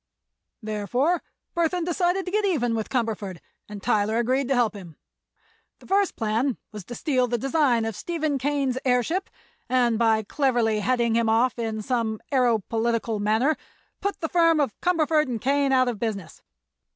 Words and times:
"Therefore 0.63 1.21
Burthon 1.55 1.85
decided 1.85 2.25
to 2.25 2.31
get 2.31 2.43
even 2.43 2.73
with 2.73 2.89
Cumberford, 2.89 3.37
and 3.69 3.83
Tyler 3.83 4.17
agreed 4.17 4.47
to 4.47 4.55
help 4.55 4.73
him. 4.73 4.97
The 5.77 5.85
first 5.85 6.15
plan 6.15 6.57
was 6.71 6.83
to 6.85 6.95
steal 6.95 7.27
the 7.27 7.37
design 7.37 7.85
of 7.85 7.95
Stephen 7.95 8.39
Kane's 8.39 8.79
airship 8.83 9.29
and 9.69 9.99
by 9.99 10.23
cleverly 10.23 10.79
heading 10.79 11.13
him 11.13 11.29
off 11.29 11.59
in 11.59 11.83
some 11.83 12.19
aëro 12.31 12.63
political 12.67 13.19
manner 13.19 13.55
put 13.99 14.21
the 14.21 14.27
firm 14.29 14.59
of 14.59 14.73
Cumberford 14.81 15.39
& 15.41 15.41
Kane 15.41 15.71
out 15.71 15.87
of 15.87 15.99
business. 15.99 16.41